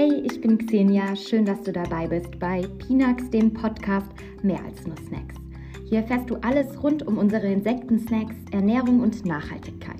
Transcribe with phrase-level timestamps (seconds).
[0.00, 1.16] Hey, ich bin Xenia.
[1.16, 4.08] Schön, dass du dabei bist bei Pinax, dem Podcast
[4.44, 5.34] Mehr als nur Snacks.
[5.88, 9.98] Hier erfährst du alles rund um unsere Insekten-Snacks, Ernährung und Nachhaltigkeit.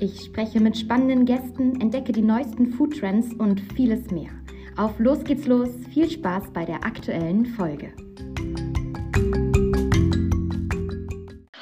[0.00, 4.30] Ich spreche mit spannenden Gästen, entdecke die neuesten Foodtrends und vieles mehr.
[4.78, 5.68] Auf los geht's los.
[5.92, 7.92] Viel Spaß bei der aktuellen Folge.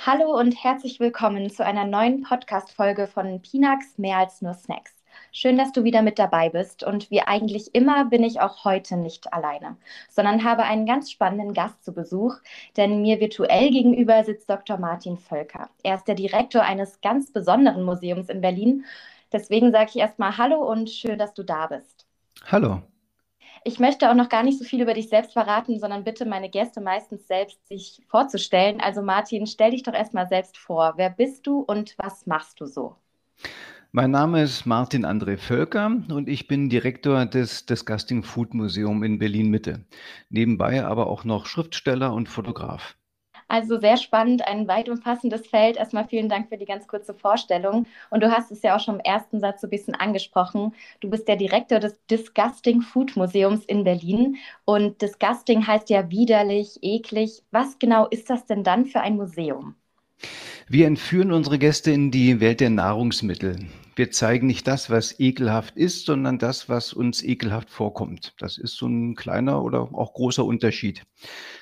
[0.07, 4.94] Hallo und herzlich willkommen zu einer neuen Podcast-Folge von Pinax Mehr als nur Snacks.
[5.37, 6.85] Schön, dass du wieder mit dabei bist.
[6.85, 9.77] Und wie eigentlich immer bin ich auch heute nicht alleine,
[10.09, 12.37] sondern habe einen ganz spannenden Gast zu Besuch,
[12.77, 14.79] denn mir virtuell gegenüber sitzt Dr.
[14.79, 15.71] Martin Völker.
[15.83, 18.85] Er ist der Direktor eines ganz besonderen Museums in Berlin.
[19.33, 22.07] Deswegen sage ich erstmal Hallo und schön, dass du da bist.
[22.47, 22.83] Hallo.
[23.65, 26.49] Ich möchte auch noch gar nicht so viel über dich selbst verraten, sondern bitte meine
[26.49, 28.81] Gäste meistens selbst sich vorzustellen.
[28.81, 30.93] Also Martin, stell dich doch erstmal selbst vor.
[30.95, 32.95] Wer bist du und was machst du so?
[33.97, 39.21] Mein Name ist Martin André Völker und ich bin Direktor des Disgusting Food Museum in
[39.21, 39.85] Berlin-Mitte.
[40.31, 42.97] Nebenbei aber auch noch Schriftsteller und Fotograf.
[43.47, 45.77] Also sehr spannend, ein weit umfassendes Feld.
[45.77, 47.87] Erstmal vielen Dank für die ganz kurze Vorstellung.
[48.11, 50.75] Und du hast es ja auch schon im ersten Satz so ein bisschen angesprochen.
[50.99, 54.39] Du bist der Direktor des Disgusting Food Museums in Berlin.
[54.65, 57.45] Und Disgusting heißt ja widerlich, eklig.
[57.53, 59.77] Was genau ist das denn dann für ein Museum?
[60.67, 63.69] Wir entführen unsere Gäste in die Welt der Nahrungsmittel.
[63.97, 68.35] Wir zeigen nicht das, was ekelhaft ist, sondern das, was uns ekelhaft vorkommt.
[68.39, 71.05] Das ist so ein kleiner oder auch großer Unterschied.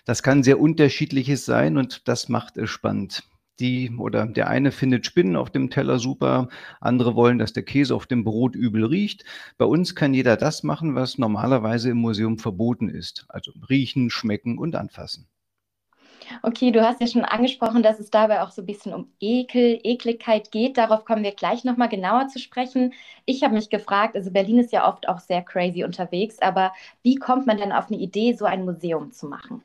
[0.06, 3.24] Das kann sehr unterschiedliches sein und das macht es spannend.
[3.60, 6.48] Die oder der eine findet Spinnen auf dem Teller super,
[6.80, 9.24] andere wollen, dass der Käse auf dem Brot übel riecht.
[9.58, 13.26] Bei uns kann jeder das machen, was normalerweise im Museum verboten ist.
[13.28, 15.28] Also riechen, schmecken und anfassen.
[16.42, 19.78] Okay, du hast ja schon angesprochen, dass es dabei auch so ein bisschen um Ekel,
[19.82, 20.78] Ekligkeit geht.
[20.78, 22.92] Darauf kommen wir gleich nochmal genauer zu sprechen.
[23.26, 26.72] Ich habe mich gefragt, also Berlin ist ja oft auch sehr crazy unterwegs, aber
[27.02, 29.62] wie kommt man denn auf eine Idee, so ein Museum zu machen?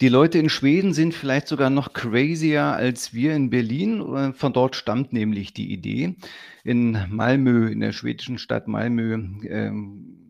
[0.00, 4.34] Die Leute in Schweden sind vielleicht sogar noch crazier als wir in Berlin.
[4.34, 6.16] Von dort stammt nämlich die Idee.
[6.64, 9.14] In Malmö, in der schwedischen Stadt Malmö,
[9.48, 10.25] ähm,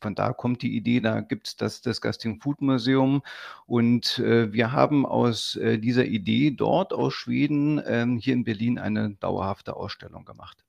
[0.00, 3.22] von da kommt die Idee, da gibt es das Disgusting Food Museum.
[3.66, 8.78] Und äh, wir haben aus äh, dieser Idee dort aus Schweden ähm, hier in Berlin
[8.78, 10.64] eine dauerhafte Ausstellung gemacht.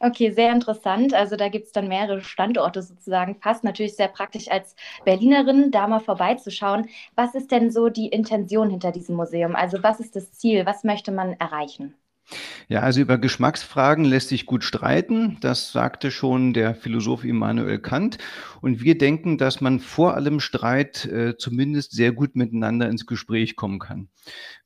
[0.00, 1.12] Okay, sehr interessant.
[1.12, 3.34] Also da gibt es dann mehrere Standorte sozusagen.
[3.40, 6.88] Fast natürlich sehr praktisch als Berlinerin, da mal vorbeizuschauen.
[7.16, 9.56] Was ist denn so die Intention hinter diesem Museum?
[9.56, 10.66] Also was ist das Ziel?
[10.66, 11.94] Was möchte man erreichen?
[12.68, 15.38] Ja, also über Geschmacksfragen lässt sich gut streiten.
[15.40, 18.18] Das sagte schon der Philosoph Immanuel Kant.
[18.60, 23.56] Und wir denken, dass man vor allem Streit äh, zumindest sehr gut miteinander ins Gespräch
[23.56, 24.08] kommen kann.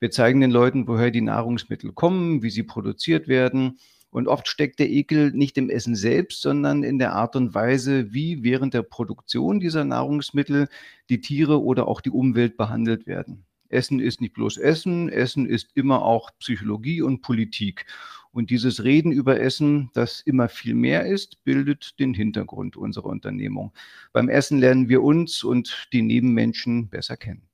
[0.00, 3.78] Wir zeigen den Leuten, woher die Nahrungsmittel kommen, wie sie produziert werden.
[4.10, 8.12] Und oft steckt der Ekel nicht im Essen selbst, sondern in der Art und Weise,
[8.12, 10.68] wie während der Produktion dieser Nahrungsmittel
[11.08, 13.46] die Tiere oder auch die Umwelt behandelt werden.
[13.72, 17.86] Essen ist nicht bloß Essen, Essen ist immer auch Psychologie und Politik.
[18.32, 23.72] Und dieses Reden über Essen, das immer viel mehr ist, bildet den Hintergrund unserer Unternehmung.
[24.12, 27.48] Beim Essen lernen wir uns und die Nebenmenschen besser kennen.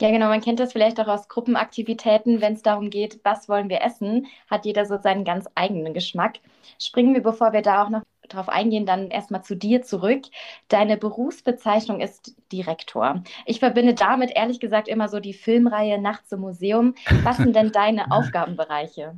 [0.00, 3.68] Ja, genau, man kennt das vielleicht auch aus Gruppenaktivitäten, wenn es darum geht, was wollen
[3.68, 6.40] wir essen, hat jeder so seinen ganz eigenen Geschmack.
[6.80, 10.22] Springen wir, bevor wir da auch noch drauf eingehen, dann erstmal zu dir zurück.
[10.68, 13.22] Deine Berufsbezeichnung ist Direktor.
[13.46, 16.94] Ich verbinde damit ehrlich gesagt immer so die Filmreihe Nachts im Museum.
[17.22, 19.14] Was sind denn deine Aufgabenbereiche?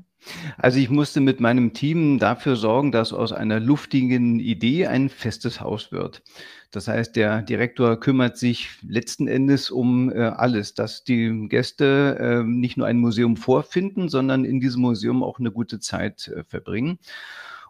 [0.57, 5.61] Also ich musste mit meinem Team dafür sorgen, dass aus einer luftigen Idee ein festes
[5.61, 6.23] Haus wird.
[6.71, 12.43] Das heißt, der Direktor kümmert sich letzten Endes um äh, alles, dass die Gäste äh,
[12.43, 16.99] nicht nur ein Museum vorfinden, sondern in diesem Museum auch eine gute Zeit äh, verbringen.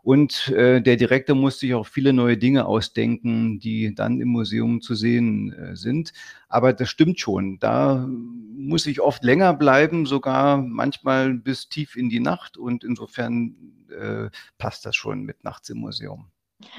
[0.05, 4.83] Und äh, der Direktor muss sich auch viele neue Dinge ausdenken, die dann im Museum
[4.83, 6.13] zu sehen äh, sind.
[6.47, 7.59] Aber das stimmt schon.
[7.59, 12.59] Da muss ich oft länger bleiben, sogar manchmal bis tief in die Nacht.
[12.59, 13.57] Und insofern
[13.99, 14.29] äh,
[14.59, 16.27] passt das schon mit nachts im Museum.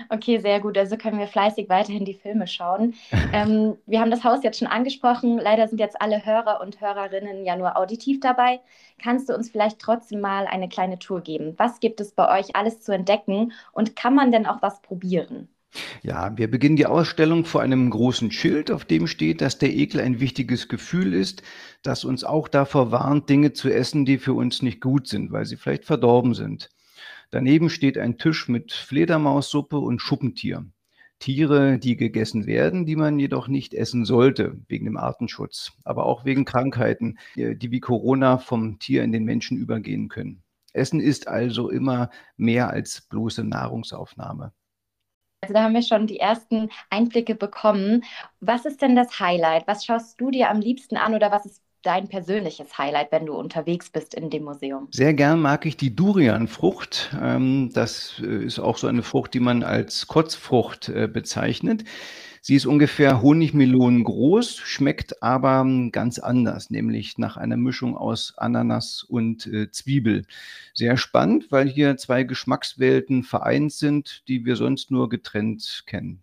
[0.09, 0.77] Okay, sehr gut.
[0.77, 2.93] Also können wir fleißig weiterhin die Filme schauen.
[3.33, 5.37] ähm, wir haben das Haus jetzt schon angesprochen.
[5.37, 8.59] Leider sind jetzt alle Hörer und Hörerinnen ja nur auditiv dabei.
[9.01, 11.53] Kannst du uns vielleicht trotzdem mal eine kleine Tour geben?
[11.57, 15.49] Was gibt es bei euch alles zu entdecken und kann man denn auch was probieren?
[16.03, 19.99] Ja, wir beginnen die Ausstellung vor einem großen Schild, auf dem steht, dass der Ekel
[19.99, 21.43] ein wichtiges Gefühl ist,
[21.83, 25.45] das uns auch davor warnt, Dinge zu essen, die für uns nicht gut sind, weil
[25.45, 26.69] sie vielleicht verdorben sind.
[27.31, 30.65] Daneben steht ein Tisch mit Fledermaussuppe und Schuppentier.
[31.19, 36.25] Tiere, die gegessen werden, die man jedoch nicht essen sollte, wegen dem Artenschutz, aber auch
[36.25, 40.43] wegen Krankheiten, die wie Corona vom Tier in den Menschen übergehen können.
[40.73, 44.51] Essen ist also immer mehr als bloße Nahrungsaufnahme.
[45.41, 48.03] Also da haben wir schon die ersten Einblicke bekommen.
[48.39, 49.67] Was ist denn das Highlight?
[49.67, 53.33] Was schaust du dir am liebsten an oder was ist dein persönliches Highlight, wenn du
[53.33, 54.87] unterwegs bist in dem Museum?
[54.91, 57.15] Sehr gern mag ich die Durianfrucht.
[57.21, 61.83] Ähm, das äh, ist auch so eine Frucht, die man als Kotzfrucht äh, bezeichnet.
[62.41, 68.35] Sie ist ungefähr Honigmelonen groß, schmeckt aber ähm, ganz anders, nämlich nach einer Mischung aus
[68.37, 70.25] Ananas und äh, Zwiebel.
[70.75, 76.21] Sehr spannend, weil hier zwei Geschmackswelten vereint sind, die wir sonst nur getrennt kennen.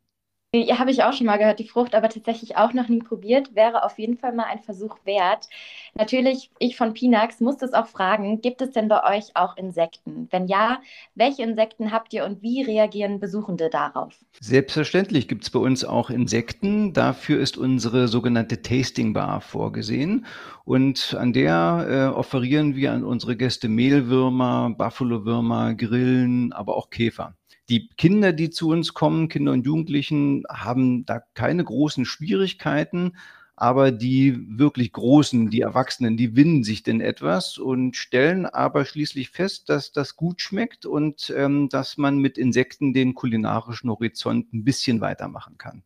[0.55, 3.55] Ja, habe ich auch schon mal gehört, die Frucht, aber tatsächlich auch noch nie probiert.
[3.55, 5.49] Wäre auf jeden Fall mal ein Versuch wert.
[5.95, 10.29] Natürlich, ich von Pinax muss es auch fragen, gibt es denn bei euch auch Insekten?
[10.31, 10.83] Wenn ja,
[11.15, 14.13] welche Insekten habt ihr und wie reagieren Besuchende darauf?
[14.41, 16.93] Selbstverständlich gibt es bei uns auch Insekten.
[16.93, 20.27] Dafür ist unsere sogenannte Tasting Bar vorgesehen.
[20.65, 27.35] Und an der äh, offerieren wir an unsere Gäste Mehlwürmer, Buffalo-Würmer, Grillen, aber auch Käfer.
[27.69, 33.17] Die Kinder, die zu uns kommen, Kinder und Jugendlichen, haben da keine großen Schwierigkeiten,
[33.57, 39.31] aber die wirklich Großen, die Erwachsenen, die winnen sich denn etwas und stellen aber schließlich
[39.31, 44.65] fest, dass das gut schmeckt und ähm, dass man mit Insekten den kulinarischen Horizont ein
[44.65, 45.83] bisschen weitermachen kann.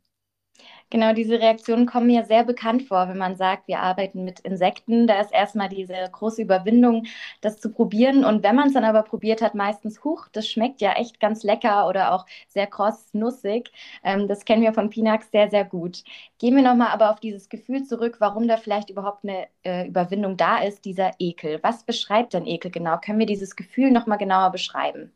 [0.88, 5.08] Genau, diese Reaktionen kommen mir sehr bekannt vor, wenn man sagt, wir arbeiten mit Insekten.
[5.08, 7.06] Da ist erstmal diese große Überwindung,
[7.40, 8.24] das zu probieren.
[8.24, 11.42] Und wenn man es dann aber probiert hat, meistens, huch, das schmeckt ja echt ganz
[11.42, 13.72] lecker oder auch sehr kross, nussig.
[14.04, 16.04] Ähm, das kennen wir von Pinax sehr, sehr gut.
[16.38, 20.36] Gehen wir nochmal aber auf dieses Gefühl zurück, warum da vielleicht überhaupt eine äh, Überwindung
[20.36, 21.58] da ist, dieser Ekel.
[21.62, 22.98] Was beschreibt denn Ekel genau?
[22.98, 25.12] Können wir dieses Gefühl nochmal genauer beschreiben?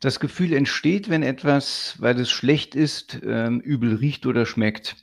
[0.00, 4.96] Das Gefühl entsteht, wenn etwas, weil es schlecht ist, ähm, übel riecht oder schmeckt.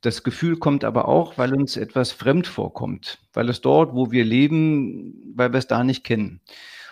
[0.00, 4.24] Das Gefühl kommt aber auch, weil uns etwas fremd vorkommt, weil es dort, wo wir
[4.24, 6.40] leben, weil wir es da nicht kennen.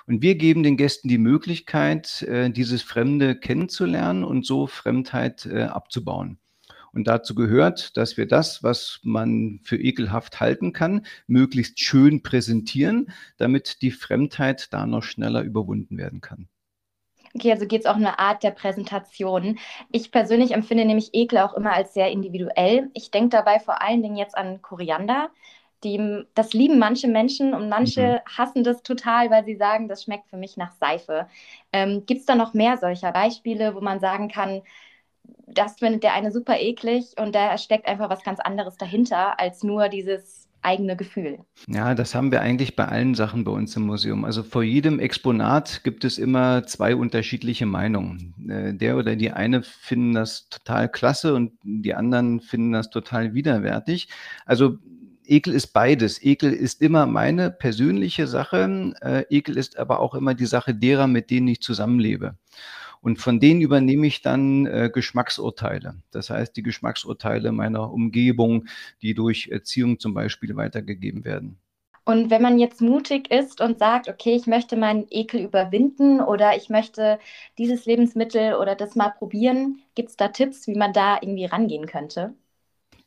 [0.07, 5.63] Und wir geben den Gästen die Möglichkeit, äh, dieses Fremde kennenzulernen und so Fremdheit äh,
[5.63, 6.39] abzubauen.
[6.93, 13.11] Und dazu gehört, dass wir das, was man für ekelhaft halten kann, möglichst schön präsentieren,
[13.39, 16.49] damit die Fremdheit da noch schneller überwunden werden kann.
[17.35, 19.59] Okay, also geht es auch um eine Art der Präsentation.
[19.93, 22.91] Ich persönlich empfinde nämlich Ekel auch immer als sehr individuell.
[22.95, 25.31] Ich denke dabei vor allen Dingen jetzt an Koriander.
[25.85, 28.37] Die, das lieben manche Menschen und manche mhm.
[28.37, 31.29] hassen das total, weil sie sagen, das schmeckt für mich nach Seife.
[31.73, 34.63] Ähm, Gibt es da noch mehr solcher Beispiele, wo man sagen kann,
[35.47, 39.63] das findet der eine super eklig und da steckt einfach was ganz anderes dahinter, als
[39.63, 41.39] nur dieses eigene Gefühl.
[41.67, 44.25] Ja, das haben wir eigentlich bei allen Sachen bei uns im Museum.
[44.25, 48.35] Also vor jedem Exponat gibt es immer zwei unterschiedliche Meinungen.
[48.49, 53.35] Äh, der oder die eine finden das total klasse und die anderen finden das total
[53.35, 54.09] widerwärtig.
[54.47, 54.79] Also
[55.25, 56.23] Ekel ist beides.
[56.23, 58.95] Ekel ist immer meine persönliche Sache.
[59.03, 62.37] Äh, Ekel ist aber auch immer die Sache derer, mit denen ich zusammenlebe.
[63.01, 65.97] Und von denen übernehme ich dann äh, Geschmacksurteile.
[66.11, 68.67] Das heißt, die Geschmacksurteile meiner Umgebung,
[69.03, 71.59] die durch Erziehung zum Beispiel weitergegeben werden.
[72.05, 76.57] Und wenn man jetzt mutig ist und sagt, okay, ich möchte meinen Ekel überwinden oder
[76.57, 77.19] ich möchte
[77.59, 81.87] dieses Lebensmittel oder das mal probieren, gibt es da Tipps, wie man da irgendwie rangehen
[81.87, 82.35] könnte?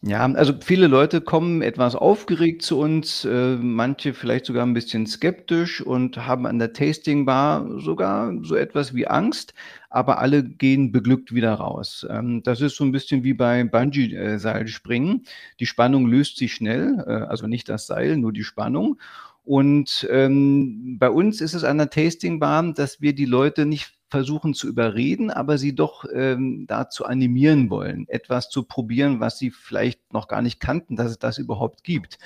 [0.03, 5.05] Ja, also viele Leute kommen etwas aufgeregt zu uns, äh, manche vielleicht sogar ein bisschen
[5.05, 9.53] skeptisch und haben an der Tasting Bar sogar so etwas wie Angst,
[9.91, 12.03] aber alle gehen beglückt wieder raus.
[12.09, 15.21] Ähm, das ist so ein bisschen wie bei Bungee-Seilspringen.
[15.59, 18.99] Die Spannung löst sich schnell, äh, also nicht das Seil, nur die Spannung.
[19.43, 24.00] Und ähm, bei uns ist es an der Tasting Bar, dass wir die Leute nicht
[24.11, 29.49] versuchen zu überreden, aber sie doch ähm, dazu animieren wollen, etwas zu probieren, was sie
[29.49, 32.19] vielleicht noch gar nicht kannten, dass es das überhaupt gibt.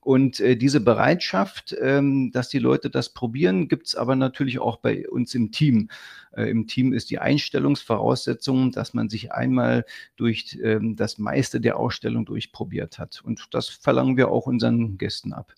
[0.00, 4.78] Und äh, diese Bereitschaft, ähm, dass die Leute das probieren, gibt es aber natürlich auch
[4.78, 5.90] bei uns im Team.
[6.32, 9.84] Äh, Im Team ist die Einstellungsvoraussetzung, dass man sich einmal
[10.16, 13.20] durch ähm, das meiste der Ausstellung durchprobiert hat.
[13.24, 15.54] Und das verlangen wir auch unseren Gästen ab.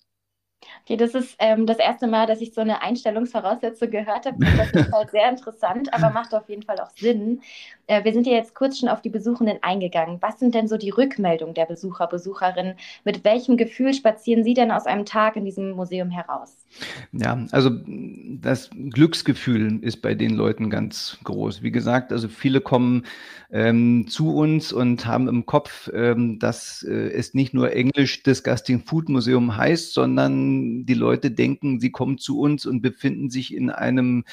[0.83, 4.37] Okay, das ist ähm, das erste Mal, dass ich so eine Einstellungsvoraussetzung gehört habe.
[4.57, 7.41] Das ist halt sehr interessant, aber macht auf jeden Fall auch Sinn.
[7.87, 10.17] Äh, wir sind ja jetzt kurz schon auf die Besuchenden eingegangen.
[10.21, 12.75] Was sind denn so die Rückmeldungen der Besucher, Besucherinnen?
[13.03, 16.57] Mit welchem Gefühl spazieren Sie denn aus einem Tag in diesem Museum heraus?
[17.11, 17.69] Ja, also
[18.41, 21.61] das Glücksgefühl ist bei den Leuten ganz groß.
[21.61, 23.05] Wie gesagt, also viele kommen
[23.51, 28.83] ähm, zu uns und haben im Kopf, ähm, dass äh, es nicht nur Englisch Disgusting
[28.83, 30.52] Food Museum heißt, sondern
[30.85, 34.23] die Leute denken, sie kommen zu uns und befinden sich in einem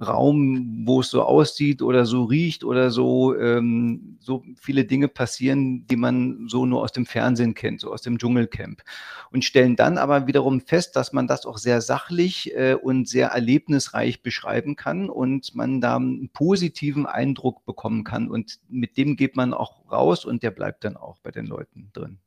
[0.00, 5.86] Raum, wo es so aussieht oder so riecht oder so, ähm, so viele Dinge passieren,
[5.86, 8.82] die man so nur aus dem Fernsehen kennt, so aus dem Dschungelcamp.
[9.30, 13.28] Und stellen dann aber wiederum fest, dass man das auch sehr sachlich äh, und sehr
[13.28, 18.28] erlebnisreich beschreiben kann und man da einen positiven Eindruck bekommen kann.
[18.28, 21.90] Und mit dem geht man auch raus und der bleibt dann auch bei den Leuten
[21.92, 22.18] drin.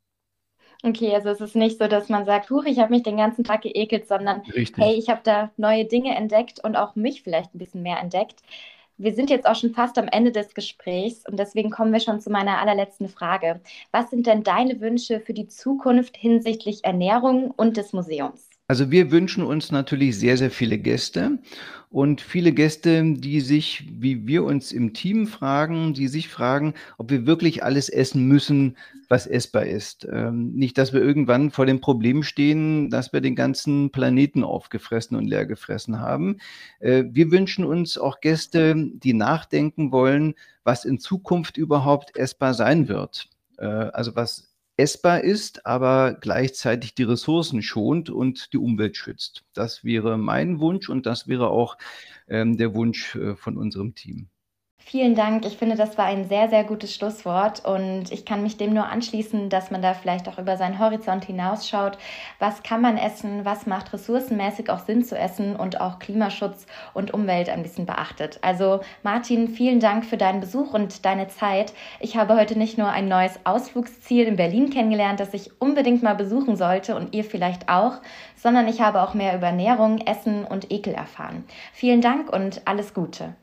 [0.84, 3.44] Okay, also es ist nicht so, dass man sagt, huch, ich habe mich den ganzen
[3.44, 4.78] Tag geekelt, sondern Richtig.
[4.78, 8.42] hey, ich habe da neue Dinge entdeckt und auch mich vielleicht ein bisschen mehr entdeckt.
[9.00, 12.20] Wir sind jetzt auch schon fast am Ende des Gesprächs und deswegen kommen wir schon
[12.20, 13.62] zu meiner allerletzten Frage.
[13.92, 18.50] Was sind denn deine Wünsche für die Zukunft hinsichtlich Ernährung und des Museums?
[18.70, 21.40] Also wir wünschen uns natürlich sehr, sehr viele Gäste
[21.90, 27.10] und viele Gäste, die sich, wie wir uns im Team fragen, die sich fragen, ob
[27.10, 28.76] wir wirklich alles essen müssen,
[29.08, 30.06] was essbar ist.
[30.12, 35.16] Ähm, nicht, dass wir irgendwann vor dem Problem stehen, dass wir den ganzen Planeten aufgefressen
[35.16, 36.40] und leer gefressen haben.
[36.82, 40.34] Äh, wir wünschen uns auch Gäste, die nachdenken wollen,
[40.66, 43.30] was in Zukunft überhaupt essbar sein wird.
[43.58, 44.47] Äh, also was
[44.78, 49.44] essbar ist, aber gleichzeitig die Ressourcen schont und die Umwelt schützt.
[49.54, 51.78] Das wäre mein Wunsch und das wäre auch
[52.28, 54.30] ähm, der Wunsch äh, von unserem Team.
[54.90, 55.46] Vielen Dank.
[55.46, 58.86] Ich finde, das war ein sehr, sehr gutes Schlusswort und ich kann mich dem nur
[58.86, 61.98] anschließen, dass man da vielleicht auch über seinen Horizont hinausschaut.
[62.40, 63.44] Was kann man essen?
[63.44, 68.40] Was macht ressourcenmäßig auch Sinn zu essen und auch Klimaschutz und Umwelt ein bisschen beachtet?
[68.42, 71.74] Also Martin, vielen Dank für deinen Besuch und deine Zeit.
[72.00, 76.16] Ich habe heute nicht nur ein neues Ausflugsziel in Berlin kennengelernt, das ich unbedingt mal
[76.16, 77.96] besuchen sollte und ihr vielleicht auch,
[78.38, 81.44] sondern ich habe auch mehr über Ernährung, Essen und Ekel erfahren.
[81.74, 83.36] Vielen Dank und alles Gute.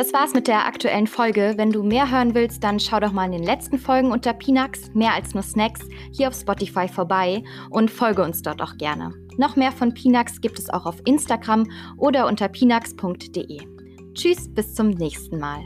[0.00, 1.52] Das war's mit der aktuellen Folge.
[1.58, 4.94] Wenn du mehr hören willst, dann schau doch mal in den letzten Folgen unter Pinax,
[4.94, 9.12] mehr als nur Snacks, hier auf Spotify vorbei und folge uns dort auch gerne.
[9.36, 13.60] Noch mehr von Pinax gibt es auch auf Instagram oder unter pinax.de.
[14.14, 15.60] Tschüss, bis zum nächsten Mal.